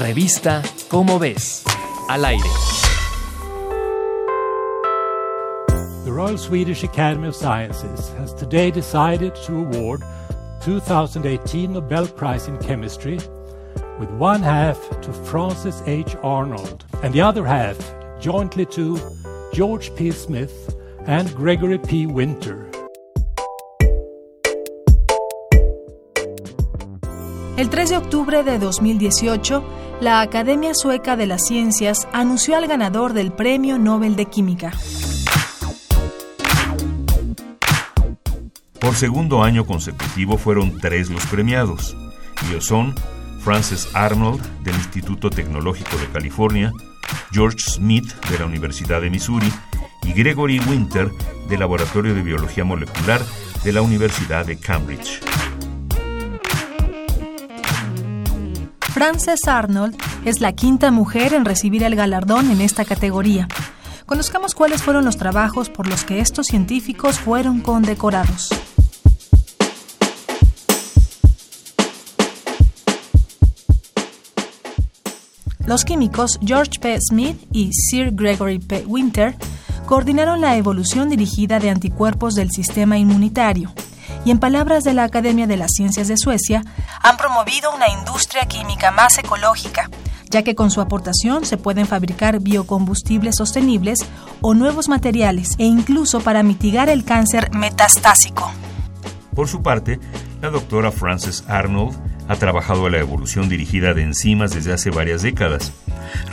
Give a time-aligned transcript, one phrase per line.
[0.00, 1.64] Revista Cómo ves.
[2.08, 2.38] Al aire.
[6.04, 10.02] The Royal Swedish Academy of Sciences has today decided to award
[10.62, 13.18] 2018 Nobel Prize in Chemistry
[13.98, 16.14] with one half to Francis H.
[16.22, 17.78] Arnold and the other half
[18.20, 18.98] jointly to
[19.54, 20.10] George P.
[20.10, 20.76] Smith
[21.06, 22.06] and Gregory P.
[22.06, 22.66] Winter.
[27.56, 29.64] El 3 de octubre de 2018,
[30.00, 34.72] la Academia Sueca de las Ciencias anunció al ganador del Premio Nobel de Química.
[38.78, 41.96] Por segundo año consecutivo fueron tres los premiados.
[42.48, 42.94] Ellos son
[43.40, 46.72] Frances Arnold del Instituto Tecnológico de California,
[47.32, 49.50] George Smith de la Universidad de Missouri
[50.02, 51.10] y Gregory Winter
[51.48, 53.22] del Laboratorio de Biología Molecular
[53.64, 55.20] de la Universidad de Cambridge.
[58.96, 63.46] Frances Arnold es la quinta mujer en recibir el galardón en esta categoría.
[64.06, 68.48] Conozcamos cuáles fueron los trabajos por los que estos científicos fueron condecorados.
[75.66, 76.96] Los químicos George P.
[76.98, 78.84] Smith y Sir Gregory P.
[78.86, 79.36] Winter
[79.84, 83.74] coordinaron la evolución dirigida de anticuerpos del sistema inmunitario
[84.26, 86.64] y en palabras de la Academia de las Ciencias de Suecia,
[87.00, 89.88] han promovido una industria química más ecológica,
[90.28, 94.00] ya que con su aportación se pueden fabricar biocombustibles sostenibles
[94.40, 98.50] o nuevos materiales e incluso para mitigar el cáncer metastásico.
[99.32, 100.00] Por su parte,
[100.42, 101.96] la doctora Frances Arnold
[102.28, 105.72] ha trabajado en la evolución dirigida de enzimas desde hace varias décadas.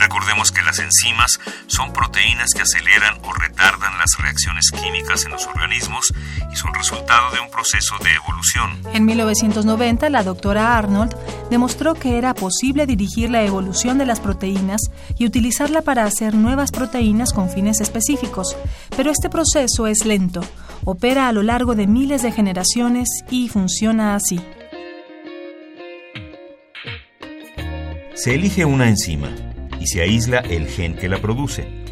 [0.00, 5.46] Recordemos que las enzimas son proteínas que aceleran o retardan las reacciones químicas en los
[5.46, 6.12] organismos
[6.52, 8.82] y son resultado de un proceso de evolución.
[8.92, 11.14] En 1990, la doctora Arnold
[11.50, 14.82] demostró que era posible dirigir la evolución de las proteínas
[15.16, 18.56] y utilizarla para hacer nuevas proteínas con fines específicos,
[18.96, 20.42] pero este proceso es lento,
[20.84, 24.40] opera a lo largo de miles de generaciones y funciona así.
[28.14, 29.30] Se elige una enzima
[29.80, 31.83] y se aísla el gen que la produce.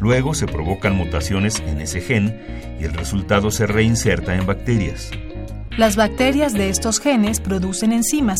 [0.00, 2.40] Luego se provocan mutaciones en ese gen
[2.80, 5.10] y el resultado se reinserta en bacterias.
[5.78, 8.38] Las bacterias de estos genes producen enzimas,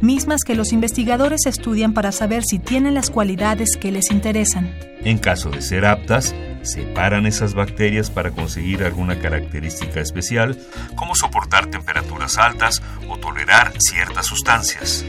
[0.00, 4.74] mismas que los investigadores estudian para saber si tienen las cualidades que les interesan.
[5.04, 10.58] En caso de ser aptas, separan esas bacterias para conseguir alguna característica especial,
[10.96, 15.04] como soportar temperaturas altas o tolerar ciertas sustancias.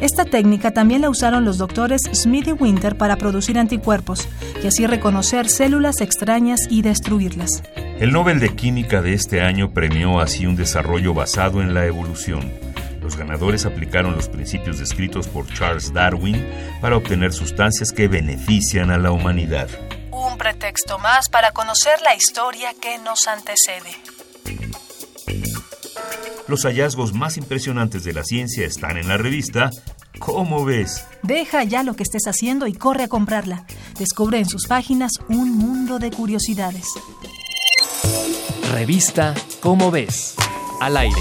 [0.00, 4.28] Esta técnica también la usaron los doctores Smith y Winter para producir anticuerpos
[4.62, 7.62] y así reconocer células extrañas y destruirlas.
[7.98, 12.52] El Nobel de Química de este año premió así un desarrollo basado en la evolución.
[13.02, 16.46] Los ganadores aplicaron los principios descritos por Charles Darwin
[16.80, 19.68] para obtener sustancias que benefician a la humanidad.
[20.12, 23.90] Un pretexto más para conocer la historia que nos antecede.
[26.48, 29.70] Los hallazgos más impresionantes de la ciencia están en la revista
[30.18, 31.04] ¿Cómo ves?
[31.22, 33.64] Deja ya lo que estés haciendo y corre a comprarla.
[33.98, 36.86] Descubre en sus páginas un mundo de curiosidades.
[38.72, 40.34] Revista Cómo ves.
[40.80, 41.20] Al aire.